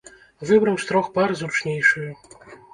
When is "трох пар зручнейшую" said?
0.93-2.11